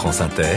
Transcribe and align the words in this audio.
France 0.00 0.22
Inter, 0.22 0.56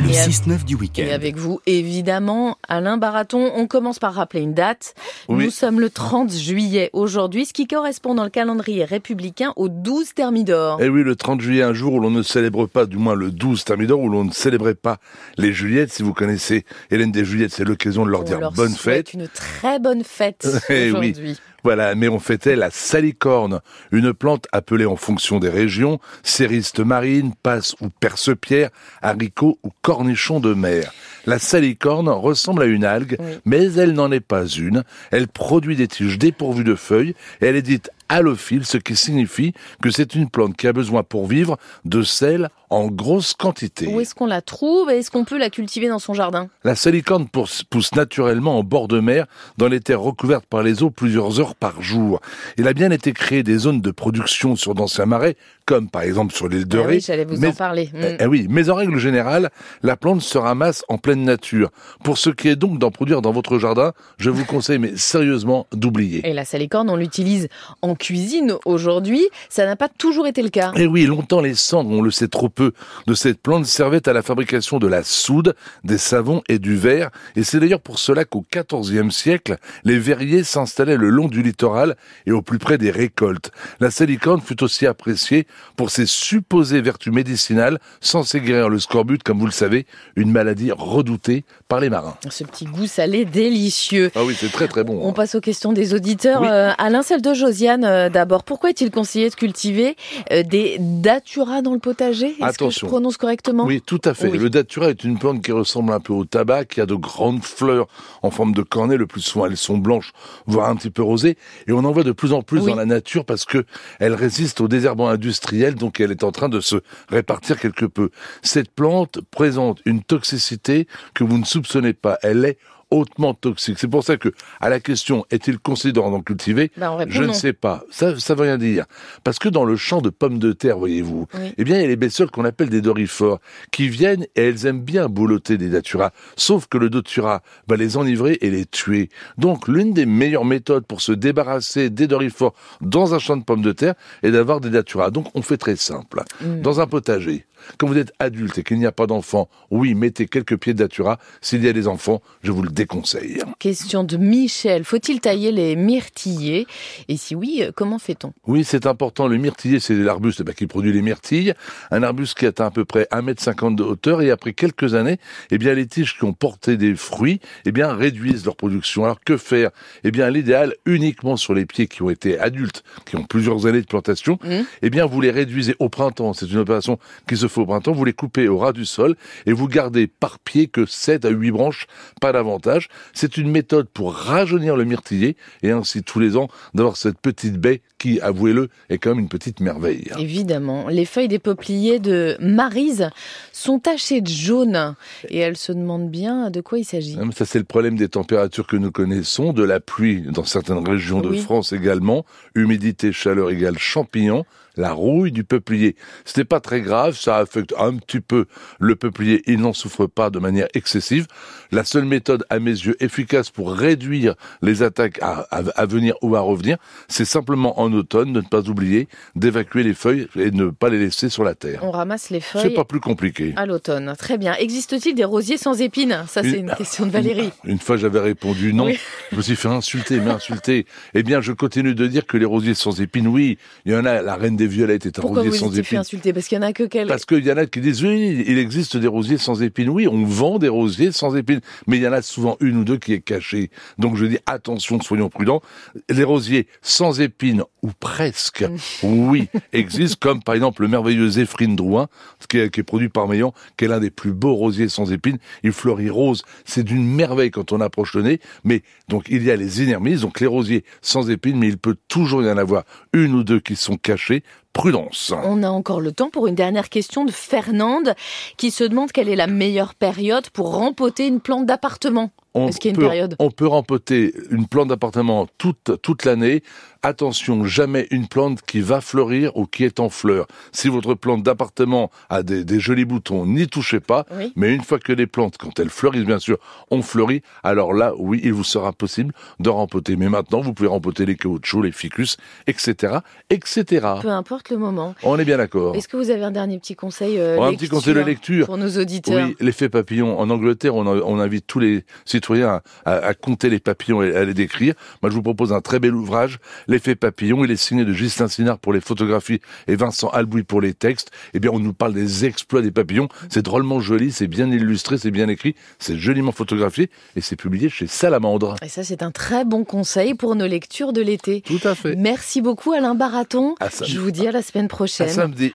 le 0.00 0.10
6-9 0.10 0.64
du 0.64 0.76
week-end. 0.76 1.02
Et 1.02 1.12
avec 1.12 1.36
vous, 1.36 1.60
évidemment, 1.66 2.56
Alain 2.68 2.98
Baraton, 2.98 3.50
on 3.56 3.66
commence 3.66 3.98
par 3.98 4.14
rappeler 4.14 4.42
une 4.42 4.54
date. 4.54 4.94
Oui. 5.28 5.46
Nous 5.46 5.50
sommes 5.50 5.80
le 5.80 5.90
30 5.90 6.32
juillet 6.32 6.90
aujourd'hui, 6.92 7.46
ce 7.46 7.52
qui 7.52 7.66
correspond 7.66 8.14
dans 8.14 8.22
le 8.22 8.30
calendrier 8.30 8.84
républicain 8.84 9.52
au 9.56 9.68
12 9.68 10.14
Thermidor. 10.14 10.78
Eh 10.80 10.88
oui, 10.88 11.02
le 11.02 11.16
30 11.16 11.40
juillet, 11.40 11.64
un 11.64 11.74
jour 11.74 11.94
où 11.94 11.98
l'on 12.00 12.12
ne 12.12 12.22
célèbre 12.22 12.66
pas, 12.66 12.86
du 12.86 12.96
moins 12.96 13.16
le 13.16 13.32
12 13.32 13.64
Thermidor, 13.64 13.98
où 13.98 14.08
l'on 14.08 14.22
ne 14.22 14.30
célébrait 14.30 14.76
pas 14.76 14.98
les 15.36 15.52
Juliettes. 15.52 15.92
Si 15.92 16.04
vous 16.04 16.14
connaissez 16.14 16.64
Hélène 16.92 17.10
des 17.10 17.24
Juliettes, 17.24 17.52
c'est 17.52 17.64
l'occasion 17.64 18.06
de 18.06 18.10
leur 18.10 18.20
On 18.20 18.24
dire 18.24 18.38
leur 18.38 18.52
bonne 18.52 18.70
fête. 18.76 19.14
Une 19.14 19.26
très 19.26 19.80
bonne 19.80 20.04
fête 20.04 20.46
Eh 20.68 20.92
oui. 20.92 21.36
Voilà, 21.62 21.94
mais 21.94 22.08
on 22.08 22.18
fêtait 22.18 22.56
la 22.56 22.70
salicorne, 22.70 23.60
une 23.92 24.12
plante 24.12 24.46
appelée 24.52 24.86
en 24.86 24.96
fonction 24.96 25.38
des 25.38 25.48
régions, 25.48 26.00
cériste 26.22 26.80
marine, 26.80 27.32
passe 27.42 27.74
ou 27.80 27.88
perce-pierre, 27.88 28.70
haricot 29.02 29.58
ou 29.62 29.70
cornichon 29.82 30.40
de 30.40 30.54
mer. 30.54 30.92
La 31.26 31.38
salicorne 31.38 32.08
ressemble 32.08 32.62
à 32.62 32.66
une 32.66 32.84
algue, 32.84 33.16
Oui. 33.18 33.38
mais 33.44 33.72
elle 33.74 33.92
n'en 33.92 34.10
est 34.12 34.20
pas 34.20 34.46
une. 34.46 34.84
Elle 35.10 35.28
produit 35.28 35.76
des 35.76 35.88
tiges 35.88 36.18
dépourvues 36.18 36.64
de 36.64 36.74
feuilles 36.74 37.14
et 37.40 37.46
elle 37.46 37.56
est 37.56 37.62
dite 37.62 37.90
halophile, 38.08 38.64
ce 38.66 38.76
qui 38.76 38.96
signifie 38.96 39.52
que 39.80 39.90
c'est 39.90 40.16
une 40.16 40.28
plante 40.28 40.56
qui 40.56 40.66
a 40.66 40.72
besoin 40.72 41.04
pour 41.04 41.28
vivre 41.28 41.58
de 41.84 42.02
sel 42.02 42.48
en 42.68 42.88
grosse 42.88 43.34
quantité. 43.34 43.86
Où 43.86 44.00
est-ce 44.00 44.16
qu'on 44.16 44.26
la 44.26 44.42
trouve 44.42 44.90
et 44.90 44.98
est-ce 44.98 45.12
qu'on 45.12 45.24
peut 45.24 45.38
la 45.38 45.48
cultiver 45.50 45.88
dans 45.88 46.00
son 46.00 46.12
jardin? 46.14 46.48
La 46.64 46.74
salicorne 46.74 47.28
pousse, 47.28 47.62
pousse 47.62 47.94
naturellement 47.94 48.58
en 48.58 48.64
bord 48.64 48.88
de 48.88 48.98
mer, 48.98 49.26
dans 49.58 49.68
les 49.68 49.78
terres 49.80 50.00
recouvertes 50.00 50.46
par 50.46 50.62
les 50.64 50.82
eaux 50.82 50.90
plusieurs 50.90 51.38
heures 51.38 51.54
par 51.54 51.82
jour. 51.82 52.20
Il 52.58 52.66
a 52.66 52.72
bien 52.72 52.90
été 52.90 53.12
créé 53.12 53.44
des 53.44 53.58
zones 53.58 53.80
de 53.80 53.90
production 53.92 54.56
sur 54.56 54.74
d'anciens 54.74 55.06
marais, 55.06 55.36
comme 55.70 55.88
par 55.88 56.02
exemple 56.02 56.34
sur 56.34 56.48
l'île 56.48 56.66
de 56.66 56.78
Ah 56.80 56.82
Ré. 56.86 56.94
oui, 56.96 57.00
j'allais 57.00 57.24
vous 57.24 57.36
mais- 57.38 57.46
en 57.46 57.52
parler. 57.52 57.90
Eh, 57.94 58.16
eh 58.18 58.26
oui, 58.26 58.48
mais 58.50 58.68
en 58.70 58.74
règle 58.74 58.98
générale, 58.98 59.50
la 59.84 59.96
plante 59.96 60.20
se 60.20 60.36
ramasse 60.36 60.84
en 60.88 60.98
pleine 60.98 61.22
nature. 61.22 61.70
Pour 62.02 62.18
ce 62.18 62.28
qui 62.30 62.48
est 62.48 62.56
donc 62.56 62.80
d'en 62.80 62.90
produire 62.90 63.22
dans 63.22 63.30
votre 63.30 63.56
jardin, 63.60 63.92
je 64.18 64.30
vous 64.30 64.44
conseille, 64.44 64.80
mais 64.80 64.96
sérieusement, 64.96 65.68
d'oublier. 65.72 66.28
Et 66.28 66.32
la 66.32 66.44
salicorne, 66.44 66.90
on 66.90 66.96
l'utilise 66.96 67.46
en 67.82 67.94
cuisine 67.94 68.54
aujourd'hui. 68.64 69.28
Ça 69.48 69.64
n'a 69.64 69.76
pas 69.76 69.88
toujours 69.88 70.26
été 70.26 70.42
le 70.42 70.48
cas. 70.48 70.72
Eh 70.74 70.88
oui, 70.88 71.06
longtemps 71.06 71.40
les 71.40 71.54
cendres, 71.54 71.90
on 71.90 72.02
le 72.02 72.10
sait 72.10 72.26
trop 72.26 72.48
peu, 72.48 72.72
de 73.06 73.14
cette 73.14 73.40
plante 73.40 73.64
servaient 73.66 74.08
à 74.08 74.12
la 74.12 74.22
fabrication 74.22 74.80
de 74.80 74.88
la 74.88 75.04
soude, 75.04 75.54
des 75.84 75.98
savons 75.98 76.42
et 76.48 76.58
du 76.58 76.74
verre. 76.74 77.10
Et 77.36 77.44
c'est 77.44 77.60
d'ailleurs 77.60 77.80
pour 77.80 78.00
cela 78.00 78.24
qu'au 78.24 78.44
XIVe 78.52 79.10
siècle, 79.12 79.56
les 79.84 80.00
verriers 80.00 80.42
s'installaient 80.42 80.96
le 80.96 81.10
long 81.10 81.28
du 81.28 81.44
littoral 81.44 81.94
et 82.26 82.32
au 82.32 82.42
plus 82.42 82.58
près 82.58 82.76
des 82.76 82.90
récoltes. 82.90 83.52
La 83.78 83.92
salicorne 83.92 84.40
fut 84.40 84.64
aussi 84.64 84.84
appréciée 84.88 85.46
pour 85.76 85.90
ses 85.90 86.06
supposées 86.06 86.80
vertus 86.80 87.12
médicinales, 87.12 87.78
censées 88.00 88.40
guérir 88.40 88.68
le 88.68 88.78
scorbut, 88.78 89.22
comme 89.22 89.38
vous 89.38 89.46
le 89.46 89.52
savez, 89.52 89.86
une 90.16 90.30
maladie 90.30 90.72
redoutée 90.72 91.44
par 91.68 91.80
les 91.80 91.88
marins. 91.88 92.16
Ce 92.28 92.44
petit 92.44 92.66
goût 92.66 92.86
salé 92.86 93.24
délicieux. 93.24 94.10
Ah 94.14 94.24
oui, 94.24 94.36
c'est 94.38 94.50
très 94.50 94.68
très 94.68 94.84
bon. 94.84 95.00
On 95.02 95.10
hein. 95.10 95.12
passe 95.12 95.34
aux 95.34 95.40
questions 95.40 95.72
des 95.72 95.94
auditeurs. 95.94 96.42
Oui. 96.42 96.48
Euh, 96.50 96.72
Alain, 96.78 97.02
celle 97.02 97.22
de 97.22 97.32
Josiane, 97.32 97.84
euh, 97.84 98.08
d'abord. 98.08 98.44
Pourquoi 98.44 98.70
est-il 98.70 98.90
conseillé 98.90 99.30
de 99.30 99.34
cultiver 99.34 99.96
euh, 100.32 100.42
des 100.42 100.76
datura 100.78 101.62
dans 101.62 101.72
le 101.72 101.78
potager? 101.78 102.34
Est-ce 102.42 102.58
que 102.58 102.70
je 102.70 102.86
prononce 102.86 103.16
correctement? 103.16 103.64
Oui, 103.64 103.80
tout 103.84 104.00
à 104.04 104.14
fait. 104.14 104.28
Oui. 104.28 104.38
Le 104.38 104.50
datura 104.50 104.90
est 104.90 105.04
une 105.04 105.18
plante 105.18 105.42
qui 105.42 105.52
ressemble 105.52 105.92
un 105.92 106.00
peu 106.00 106.12
au 106.12 106.24
tabac, 106.24 106.64
qui 106.66 106.80
a 106.80 106.86
de 106.86 106.94
grandes 106.94 107.44
fleurs 107.44 107.86
en 108.22 108.30
forme 108.30 108.52
de 108.52 108.62
cornet. 108.62 108.96
Le 108.96 109.06
plus 109.06 109.20
souvent, 109.20 109.46
elles 109.46 109.56
sont 109.56 109.78
blanches, 109.78 110.12
voire 110.46 110.68
un 110.68 110.76
petit 110.76 110.90
peu 110.90 111.02
rosées. 111.02 111.36
Et 111.66 111.72
on 111.72 111.78
en 111.78 111.92
voit 111.92 112.04
de 112.04 112.12
plus 112.12 112.32
en 112.32 112.42
plus 112.42 112.60
Oui. 112.60 112.70
dans 112.70 112.76
la 112.76 112.86
nature 112.86 113.24
parce 113.24 113.44
que 113.44 113.64
elle 113.98 114.14
résiste 114.14 114.60
au 114.60 114.68
désherbant 114.68 115.08
industriel, 115.08 115.49
donc 115.50 116.00
elle 116.00 116.10
est 116.10 116.24
en 116.24 116.32
train 116.32 116.48
de 116.48 116.60
se 116.60 116.76
répartir 117.08 117.58
quelque 117.58 117.86
peu. 117.86 118.10
Cette 118.42 118.70
plante 118.70 119.20
présente 119.30 119.80
une 119.84 120.02
toxicité 120.02 120.86
que 121.14 121.24
vous 121.24 121.38
ne 121.38 121.44
soupçonnez 121.44 121.92
pas. 121.92 122.18
Elle 122.22 122.44
est 122.44 122.58
hautement 122.90 123.34
toxique. 123.34 123.78
C'est 123.78 123.88
pour 123.88 124.04
ça 124.04 124.16
que, 124.16 124.28
à 124.60 124.68
la 124.68 124.80
question, 124.80 125.24
est-il 125.30 125.58
conseillé 125.58 125.92
d'en 125.92 126.20
cultiver? 126.22 126.70
Répond 126.76 127.06
Je 127.10 127.22
non. 127.22 127.28
ne 127.28 127.32
sais 127.32 127.52
pas. 127.52 127.84
Ça, 127.90 128.18
ça 128.18 128.34
veut 128.34 128.42
rien 128.42 128.58
dire. 128.58 128.86
Parce 129.24 129.38
que 129.38 129.48
dans 129.48 129.64
le 129.64 129.76
champ 129.76 130.00
de 130.00 130.10
pommes 130.10 130.38
de 130.38 130.52
terre, 130.52 130.78
voyez-vous, 130.78 131.26
Oui. 131.34 131.54
eh 131.56 131.64
bien, 131.64 131.76
il 131.78 131.82
y 131.82 131.84
a 131.84 131.88
les 131.88 131.96
bestioles 131.96 132.30
qu'on 132.30 132.44
appelle 132.44 132.68
des 132.68 132.80
dorifores, 132.80 133.40
qui 133.70 133.88
viennent 133.88 134.24
et 134.36 134.42
elles 134.48 134.66
aiment 134.66 134.82
bien 134.82 135.08
boulotter 135.08 135.56
des 135.58 135.68
daturas. 135.68 136.10
Sauf 136.36 136.66
que 136.66 136.78
le 136.78 136.90
datura 136.90 137.42
va 137.68 137.76
les 137.76 137.96
enivrer 137.96 138.38
et 138.40 138.50
les 138.50 138.66
tuer. 138.66 139.08
Donc, 139.38 139.68
l'une 139.68 139.92
des 139.92 140.06
meilleures 140.06 140.44
méthodes 140.44 140.84
pour 140.86 141.00
se 141.00 141.12
débarrasser 141.12 141.90
des 141.90 142.06
dorifores 142.06 142.54
dans 142.80 143.14
un 143.14 143.18
champ 143.18 143.36
de 143.36 143.44
pommes 143.44 143.62
de 143.62 143.72
terre 143.72 143.94
est 144.22 144.30
d'avoir 144.30 144.60
des 144.60 144.70
daturas. 144.70 145.10
Donc, 145.10 145.26
on 145.34 145.42
fait 145.42 145.56
très 145.56 145.76
simple. 145.76 146.22
Mm. 146.40 146.60
Dans 146.62 146.80
un 146.80 146.86
potager, 146.86 147.46
quand 147.78 147.86
vous 147.86 147.98
êtes 147.98 148.12
adulte 148.18 148.58
et 148.58 148.62
qu'il 148.62 148.78
n'y 148.78 148.86
a 148.86 148.92
pas 148.92 149.06
d'enfants, 149.06 149.48
oui, 149.70 149.94
mettez 149.94 150.26
quelques 150.26 150.56
pieds 150.56 150.72
de 150.74 150.78
datura. 150.78 151.18
S'il 151.40 151.62
y 151.64 151.68
a 151.68 151.72
des 151.72 151.86
enfants, 151.88 152.22
je 152.42 152.52
vous 152.52 152.62
le 152.62 152.70
déconseille. 152.80 153.42
Question 153.58 154.04
de 154.04 154.16
Michel. 154.16 154.84
Faut-il 154.84 155.20
tailler 155.20 155.52
les 155.52 155.76
myrtillers 155.76 156.66
Et 157.08 157.16
si 157.18 157.34
oui, 157.34 157.58
euh, 157.60 157.72
comment 157.74 157.98
fait-on? 157.98 158.32
Oui, 158.46 158.64
c'est 158.64 158.86
important. 158.86 159.28
Le 159.28 159.36
myrtillier, 159.36 159.80
c'est 159.80 159.94
l'arbuste 159.94 160.42
bah, 160.42 160.54
qui 160.54 160.66
produit 160.66 160.92
les 160.92 161.02
myrtilles. 161.02 161.52
Un 161.90 162.02
arbuste 162.02 162.38
qui 162.38 162.46
atteint 162.46 162.66
à 162.66 162.70
peu 162.70 162.86
près 162.86 163.06
1m50 163.12 163.74
de 163.74 163.82
hauteur 163.82 164.22
et 164.22 164.30
après 164.30 164.54
quelques 164.54 164.94
années, 164.94 165.18
eh 165.50 165.58
bien, 165.58 165.74
les 165.74 165.86
tiges 165.86 166.16
qui 166.16 166.24
ont 166.24 166.32
porté 166.32 166.78
des 166.78 166.94
fruits, 166.94 167.40
eh 167.66 167.72
bien, 167.72 167.92
réduisent 167.92 168.46
leur 168.46 168.56
production. 168.56 169.04
Alors, 169.04 169.20
que 169.22 169.36
faire? 169.36 169.70
Eh 170.04 170.10
bien, 170.10 170.30
l'idéal, 170.30 170.74
uniquement 170.86 171.36
sur 171.36 171.52
les 171.52 171.66
pieds 171.66 171.86
qui 171.86 172.02
ont 172.02 172.08
été 172.10 172.38
adultes, 172.38 172.82
qui 173.04 173.16
ont 173.16 173.24
plusieurs 173.24 173.66
années 173.66 173.82
de 173.82 173.86
plantation, 173.86 174.38
Mhm. 174.42 174.64
eh 174.82 174.90
bien, 174.90 175.04
vous 175.04 175.20
les 175.20 175.30
réduisez 175.30 175.74
au 175.80 175.90
printemps. 175.90 176.32
C'est 176.32 176.46
une 176.50 176.58
opération 176.58 176.98
qui 177.28 177.36
se 177.36 177.46
fait 177.46 177.60
au 177.60 177.66
printemps. 177.66 177.92
Vous 177.92 178.06
les 178.06 178.14
coupez 178.14 178.48
au 178.48 178.56
ras 178.56 178.72
du 178.72 178.86
sol 178.86 179.16
et 179.44 179.52
vous 179.52 179.68
gardez 179.68 180.06
par 180.06 180.38
pied 180.38 180.66
que 180.66 180.86
7 180.86 181.26
à 181.26 181.28
8 181.30 181.50
branches, 181.50 181.86
pas 182.22 182.32
davantage. 182.32 182.69
C'est 183.12 183.36
une 183.36 183.50
méthode 183.50 183.88
pour 183.88 184.14
rajeunir 184.14 184.76
le 184.76 184.84
myrtillier 184.84 185.36
et 185.62 185.70
ainsi 185.70 186.02
tous 186.02 186.20
les 186.20 186.36
ans 186.36 186.48
d'avoir 186.74 186.96
cette 186.96 187.18
petite 187.18 187.56
baie 187.56 187.80
qui, 187.98 188.20
avouez-le, 188.20 188.68
est 188.88 188.98
quand 188.98 189.10
même 189.10 189.20
une 189.20 189.28
petite 189.28 189.60
merveille. 189.60 190.10
Évidemment, 190.18 190.88
les 190.88 191.04
feuilles 191.04 191.28
des 191.28 191.38
peupliers 191.38 191.98
de 191.98 192.36
Marise 192.40 193.10
sont 193.52 193.78
tachées 193.78 194.20
de 194.20 194.28
jaune 194.28 194.94
et 195.28 195.38
elle 195.38 195.56
se 195.56 195.72
demande 195.72 196.10
bien 196.10 196.50
de 196.50 196.60
quoi 196.60 196.78
il 196.78 196.84
s'agit. 196.84 197.16
Hein, 197.20 197.28
Ça, 197.36 197.44
c'est 197.44 197.58
le 197.58 197.64
problème 197.64 197.96
des 197.96 198.08
températures 198.08 198.66
que 198.66 198.76
nous 198.76 198.90
connaissons, 198.90 199.52
de 199.52 199.62
la 199.62 199.80
pluie 199.80 200.22
dans 200.22 200.44
certaines 200.44 200.86
régions 200.86 201.20
de 201.20 201.28
Oui. 201.28 201.40
France 201.40 201.72
également, 201.72 202.24
humidité, 202.54 203.12
chaleur 203.12 203.50
égale 203.50 203.78
champignons, 203.78 204.44
la 204.80 204.92
rouille 204.92 205.30
du 205.32 205.44
peuplier. 205.44 205.94
Ce 206.24 206.38
n'est 206.40 206.44
pas 206.44 206.60
très 206.60 206.80
grave, 206.80 207.16
ça 207.16 207.36
affecte 207.36 207.74
un 207.78 207.94
petit 207.96 208.20
peu 208.20 208.46
le 208.78 208.96
peuplier, 208.96 209.42
il 209.46 209.60
n'en 209.60 209.72
souffre 209.72 210.06
pas 210.06 210.30
de 210.30 210.38
manière 210.38 210.66
excessive. 210.74 211.26
La 211.70 211.84
seule 211.84 212.04
méthode, 212.06 212.44
à 212.50 212.58
mes 212.58 212.70
yeux, 212.72 212.96
efficace 213.00 213.50
pour 213.50 213.72
réduire 213.72 214.34
les 214.62 214.82
attaques 214.82 215.18
à, 215.22 215.46
à- 215.50 215.62
à 215.76 215.86
venir 215.86 216.14
ou 216.22 216.34
à 216.34 216.40
revenir, 216.40 216.78
c'est 217.08 217.24
simplement 217.24 217.80
en 217.80 217.92
automne 217.92 218.32
de 218.32 218.40
ne 218.40 218.46
pas 218.46 218.68
oublier 218.68 219.06
d'évacuer 219.36 219.82
les 219.82 219.94
feuilles 219.94 220.26
et 220.36 220.50
de 220.50 220.56
ne 220.56 220.70
pas 220.70 220.88
les 220.88 220.98
laisser 220.98 221.28
sur 221.28 221.44
la 221.44 221.54
terre. 221.54 221.80
On 221.82 221.90
ramasse 221.90 222.30
les 222.30 222.40
C'est 222.40 222.58
feuilles 222.62 222.74
pas 222.74 222.84
plus 222.84 223.00
compliqué. 223.00 223.52
à 223.56 223.66
l'automne. 223.66 224.14
Très 224.18 224.38
bien. 224.38 224.54
Existe-t-il 224.54 225.14
des 225.14 225.24
rosiers 225.24 225.58
sans 225.58 225.80
épines? 225.80 226.24
Ça, 226.26 226.42
c'est 226.42 226.58
Une- 226.58 226.68
une 226.70 226.74
question 226.74 227.06
de 227.06 227.10
Valérie. 227.10 227.50
Une 227.64 227.78
fois, 227.78 227.96
j'avais 227.96 228.20
répondu 228.20 228.72
non. 228.72 228.86
Oui. 228.86 228.98
Je 229.30 229.36
me 229.36 229.42
suis 229.42 229.56
fait 229.56 229.68
insulter, 229.68 230.18
mais 230.20 230.30
insulter. 230.30 230.86
Eh 231.14 231.22
bien, 231.22 231.40
je 231.40 231.52
continue 231.52 231.94
de 231.94 232.06
dire 232.06 232.26
que 232.26 232.36
les 232.36 232.44
rosiers 232.44 232.74
sans 232.74 233.00
épines, 233.00 233.28
oui, 233.28 233.58
il 233.84 233.92
y 233.92 233.96
en 233.96 234.04
a. 234.04 234.22
La 234.22 234.34
reine 234.36 234.56
des 234.56 234.66
violettes 234.70 235.06
est 235.06 235.18
un 235.18 235.22
Pourquoi 235.22 235.42
rosier 235.42 235.50
vous 235.50 235.56
sans 235.56 235.78
épines. 235.78 235.98
insulter 235.98 236.32
Parce 236.32 236.48
qu'il 236.48 236.56
y 236.56 236.58
en 236.58 236.62
a 236.64 236.72
que 236.72 236.84
quelques. 236.84 237.08
Parce 237.08 237.24
qu'il 237.24 237.44
y 237.44 237.52
en 237.52 237.56
a 237.56 237.66
qui 237.66 237.80
disent 237.80 238.02
oui, 238.02 238.44
il 238.46 238.58
existe 238.58 238.96
des 238.96 239.06
rosiers 239.06 239.38
sans 239.38 239.62
épines. 239.62 239.88
Oui, 239.88 240.08
on 240.08 240.24
vend 240.24 240.58
des 240.58 240.68
rosiers 240.68 241.12
sans 241.12 241.36
épines, 241.36 241.60
mais 241.86 241.98
il 241.98 242.02
y 242.02 242.08
en 242.08 242.12
a 242.12 242.22
souvent 242.22 242.56
une 242.60 242.78
ou 242.78 242.84
deux 242.84 242.98
qui 242.98 243.12
est 243.12 243.20
cachée. 243.20 243.70
Donc 243.98 244.16
je 244.16 244.26
dis 244.26 244.38
attention, 244.46 245.00
soyons 245.00 245.28
prudents. 245.28 245.60
Les 246.08 246.24
rosiers 246.24 246.66
sans 246.82 247.20
épines 247.20 247.64
ou 247.82 247.90
presque, 247.98 248.64
oui, 249.02 249.48
existent, 249.72 250.18
comme 250.20 250.42
par 250.42 250.54
exemple 250.54 250.82
le 250.82 250.88
merveilleux 250.88 251.28
Zéphrine 251.28 251.76
Drouin, 251.76 252.08
qui 252.48 252.58
est, 252.58 252.70
qui 252.70 252.80
est 252.80 252.84
produit 252.84 253.08
par 253.08 253.28
Meillan, 253.28 253.54
qui 253.76 253.86
est 253.86 253.88
l'un 253.88 254.00
des 254.00 254.10
plus 254.10 254.32
beaux 254.32 254.54
rosiers 254.54 254.88
sans 254.88 255.12
épines. 255.12 255.38
Il 255.62 255.72
fleurit 255.72 256.10
rose, 256.10 256.42
c'est 256.64 256.82
d'une 256.82 257.04
merveille 257.04 257.50
quand 257.50 257.72
on 257.72 257.80
approche 257.80 258.14
le 258.14 258.22
nez. 258.22 258.40
Mais 258.64 258.82
donc 259.08 259.26
il 259.28 259.42
y 259.42 259.50
a 259.50 259.56
les 259.56 259.82
inermis, 259.82 260.16
donc 260.16 260.40
les 260.40 260.46
rosiers 260.46 260.84
sans 261.00 261.30
épines, 261.30 261.58
mais 261.58 261.68
il 261.68 261.78
peut 261.78 261.96
toujours 262.08 262.42
y 262.42 262.50
en 262.50 262.58
avoir 262.58 262.84
une 263.12 263.34
ou 263.34 263.44
deux 263.44 263.60
qui 263.60 263.76
sont 263.76 263.96
cachés. 263.96 264.42
Prudence. 264.72 265.32
On 265.44 265.64
a 265.64 265.68
encore 265.68 266.00
le 266.00 266.12
temps 266.12 266.30
pour 266.30 266.46
une 266.46 266.54
dernière 266.54 266.90
question 266.90 267.24
de 267.24 267.32
Fernande 267.32 268.14
qui 268.56 268.70
se 268.70 268.84
demande 268.84 269.10
quelle 269.10 269.28
est 269.28 269.36
la 269.36 269.48
meilleure 269.48 269.96
période 269.96 270.48
pour 270.50 270.76
rempoter 270.76 271.26
une 271.26 271.40
plante 271.40 271.66
d'appartement. 271.66 272.30
On 272.54 272.68
Est-ce 272.68 272.80
qu'il 272.80 272.90
y 272.90 272.92
a 272.92 272.94
une 272.94 273.00
peut, 273.00 273.06
période 273.06 273.36
on 273.38 273.50
peut 273.50 273.66
rempoter 273.66 274.34
une 274.50 274.66
plante 274.66 274.88
d'appartement 274.88 275.46
toute, 275.58 276.00
toute 276.02 276.24
l'année. 276.24 276.62
Attention, 277.02 277.64
jamais 277.64 278.06
une 278.10 278.28
plante 278.28 278.60
qui 278.60 278.80
va 278.80 279.00
fleurir 279.00 279.56
ou 279.56 279.64
qui 279.66 279.84
est 279.84 280.00
en 280.00 280.10
fleur. 280.10 280.46
Si 280.72 280.88
votre 280.88 281.14
plante 281.14 281.42
d'appartement 281.42 282.10
a 282.28 282.42
des, 282.42 282.62
des 282.62 282.78
jolis 282.78 283.06
boutons, 283.06 283.46
n'y 283.46 283.68
touchez 283.68 284.00
pas. 284.00 284.26
Oui. 284.36 284.52
Mais 284.54 284.74
une 284.74 284.82
fois 284.82 284.98
que 284.98 285.12
les 285.12 285.26
plantes, 285.26 285.56
quand 285.56 285.78
elles 285.80 285.88
fleurissent 285.88 286.26
bien 286.26 286.38
sûr, 286.38 286.58
ont 286.90 287.00
fleuri, 287.00 287.42
alors 287.62 287.94
là, 287.94 288.12
oui, 288.18 288.40
il 288.44 288.52
vous 288.52 288.64
sera 288.64 288.92
possible 288.92 289.32
de 289.60 289.70
rempoter. 289.70 290.16
Mais 290.16 290.28
maintenant, 290.28 290.60
vous 290.60 290.74
pouvez 290.74 290.90
rempoter 290.90 291.24
les 291.24 291.36
caoutchoucs, 291.36 291.84
les 291.84 291.92
ficus, 291.92 292.36
etc., 292.66 293.18
etc. 293.48 294.06
Peu 294.20 294.28
importe 294.28 294.68
le 294.68 294.76
moment. 294.76 295.14
On 295.22 295.38
est 295.38 295.44
bien 295.46 295.56
d'accord. 295.56 295.96
Est-ce 295.96 296.08
que 296.08 296.18
vous 296.18 296.30
avez 296.30 296.42
un 296.42 296.50
dernier 296.50 296.78
petit 296.78 296.96
conseil 296.96 297.38
euh, 297.38 297.56
Oh, 297.58 297.62
un 297.62 297.74
petit 297.74 297.88
conseil 297.88 298.12
de 298.12 298.20
lecture. 298.20 298.66
pour 298.66 298.76
nos 298.76 298.98
auditeurs? 298.98 299.46
Oui, 299.46 299.56
l'effet 299.60 299.88
papillon. 299.88 300.38
En 300.38 300.50
Angleterre, 300.50 300.94
on 300.96 301.38
invite 301.38 301.66
tous 301.66 301.78
les 301.78 302.04
citoyens 302.40 302.80
à, 303.04 303.10
à- 303.12 303.26
à 303.30 303.34
compter 303.34 303.68
les 303.70 303.78
papillons 303.80 304.22
et 304.22 304.34
à 304.34 304.44
les 304.44 304.54
décrire. 304.54 304.94
Moi, 305.22 305.30
je 305.30 305.34
vous 305.36 305.42
propose 305.42 305.72
un 305.72 305.80
très 305.80 305.98
bel 305.98 306.14
ouvrage, 306.14 306.58
L'effet 306.88 307.14
papillon. 307.14 307.64
Il 307.64 307.70
est 307.70 307.76
signé 307.76 308.04
de 308.04 308.12
Ghislain 308.12 308.48
Sinard 308.48 308.78
pour 308.78 308.92
les 308.92 309.00
photographies 309.00 309.60
et 309.86 309.94
Vincent 309.96 310.28
Albouy 310.30 310.62
pour 310.62 310.80
les 310.80 310.94
textes. 310.94 311.30
Eh 311.54 311.60
bien, 311.60 311.70
on 311.72 311.78
nous 311.78 311.92
parle 311.92 312.14
des 312.14 312.44
exploits 312.46 312.80
des 312.82 312.90
papillons. 312.90 313.28
C'est 313.50 313.62
drôlement 313.62 314.00
joli, 314.00 314.32
c'est 314.32 314.46
bien 314.46 314.70
illustré, 314.70 315.18
c'est 315.18 315.30
bien 315.30 315.48
écrit, 315.48 315.74
c'est 315.98 316.16
joliment 316.16 316.52
photographié 316.52 317.10
et 317.36 317.40
c'est 317.40 317.56
publié 317.56 317.88
chez 317.90 318.06
Salamandre. 318.06 318.76
Et 318.82 318.88
ça, 318.88 319.04
c'est 319.04 319.22
un 319.22 319.30
très 319.30 319.64
bon 319.64 319.84
conseil 319.84 320.34
pour 320.34 320.54
nos 320.56 320.66
lectures 320.66 321.12
de 321.12 321.20
l'été. 321.20 321.60
Tout 321.60 321.80
à 321.84 321.94
fait. 321.94 322.16
Merci 322.16 322.62
beaucoup 322.62 322.92
Alain 322.92 323.14
Baraton. 323.14 323.74
À 323.80 323.88
Je 324.04 324.18
vous 324.18 324.30
dis 324.30 324.46
à 324.48 324.52
la 324.52 324.62
semaine 324.62 324.86
À 324.86 324.88
prochaine. 324.88 325.28
samedi. 325.28 325.68